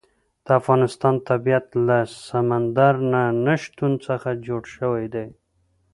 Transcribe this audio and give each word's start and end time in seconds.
د 0.45 0.47
افغانستان 0.59 1.15
طبیعت 1.29 1.67
له 1.87 1.99
سمندر 2.29 2.93
نه 3.45 3.53
شتون 3.63 3.91
څخه 4.07 4.29
جوړ 4.47 4.61
شوی 4.75 5.05
دی. 5.13 5.27